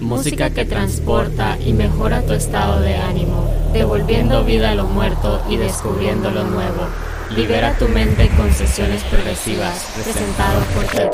[0.00, 5.56] música que transporta y mejora tu estado de ánimo, devolviendo vida a lo muerto y
[5.56, 6.88] descubriendo lo nuevo.
[7.36, 11.10] Libera tu mente con sesiones progresivas, presentado por Ted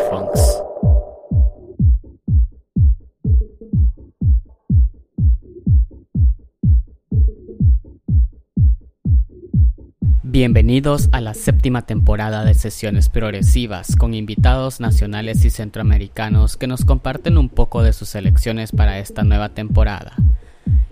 [10.39, 16.85] Bienvenidos a la séptima temporada de sesiones progresivas con invitados nacionales y centroamericanos que nos
[16.85, 20.13] comparten un poco de sus selecciones para esta nueva temporada.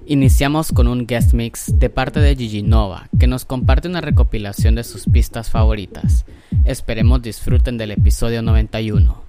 [0.07, 4.77] Iniciamos con un guest mix de parte de Gigi Nova que nos comparte una recopilación
[4.77, 6.25] de sus pistas favoritas.
[6.65, 9.25] Esperemos disfruten del episodio 91.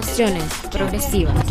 [0.00, 1.47] Sesiones progresivas.